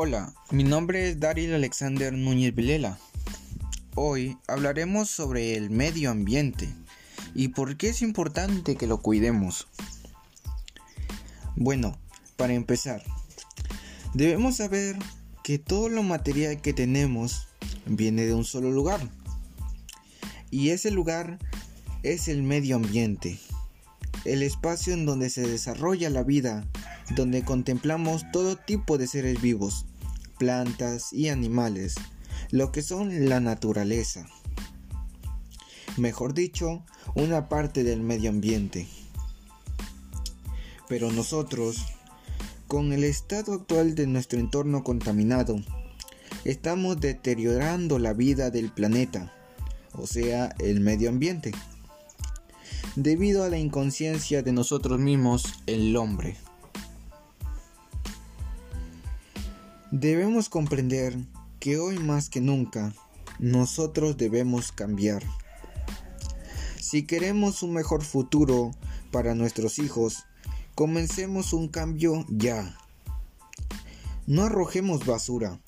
[0.00, 3.00] Hola, mi nombre es Daryl Alexander Núñez Vilela.
[3.96, 6.72] Hoy hablaremos sobre el medio ambiente
[7.34, 9.66] y por qué es importante que lo cuidemos.
[11.56, 11.98] Bueno,
[12.36, 13.02] para empezar,
[14.14, 14.96] debemos saber
[15.42, 17.48] que todo lo material que tenemos
[17.84, 19.00] viene de un solo lugar.
[20.52, 21.40] Y ese lugar
[22.04, 23.40] es el medio ambiente,
[24.24, 26.64] el espacio en donde se desarrolla la vida
[27.14, 29.86] donde contemplamos todo tipo de seres vivos,
[30.38, 31.96] plantas y animales,
[32.50, 34.26] lo que son la naturaleza.
[35.96, 38.86] Mejor dicho, una parte del medio ambiente.
[40.88, 41.84] Pero nosotros,
[42.66, 45.56] con el estado actual de nuestro entorno contaminado,
[46.44, 49.32] estamos deteriorando la vida del planeta,
[49.92, 51.52] o sea, el medio ambiente,
[52.96, 56.36] debido a la inconsciencia de nosotros mismos, el hombre.
[59.90, 61.16] Debemos comprender
[61.60, 62.92] que hoy más que nunca
[63.38, 65.22] nosotros debemos cambiar.
[66.78, 68.72] Si queremos un mejor futuro
[69.10, 70.26] para nuestros hijos,
[70.74, 72.76] comencemos un cambio ya.
[74.26, 75.58] No arrojemos basura.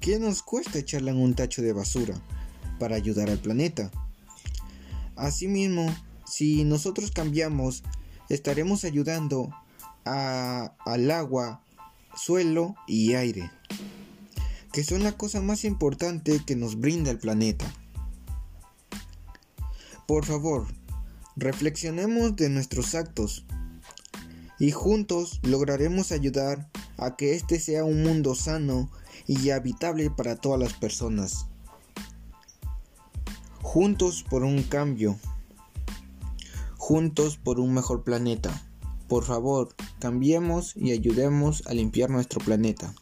[0.00, 2.20] ¿Qué nos cuesta echarla en un tacho de basura
[2.78, 3.90] para ayudar al planeta?
[5.16, 5.86] Asimismo,
[6.26, 7.84] si nosotros cambiamos,
[8.28, 9.48] estaremos ayudando
[10.04, 11.62] al agua
[12.14, 13.50] suelo y aire,
[14.72, 17.72] que son la cosa más importante que nos brinda el planeta.
[20.06, 20.66] Por favor,
[21.36, 23.46] reflexionemos de nuestros actos
[24.58, 28.90] y juntos lograremos ayudar a que este sea un mundo sano
[29.26, 31.46] y habitable para todas las personas.
[33.62, 35.18] Juntos por un cambio.
[36.76, 38.62] Juntos por un mejor planeta.
[39.12, 39.68] Por favor,
[39.98, 42.94] cambiemos y ayudemos a limpiar nuestro planeta.